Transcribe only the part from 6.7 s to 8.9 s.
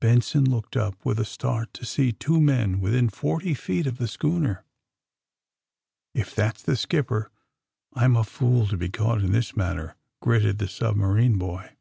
skipper I'm a fool to be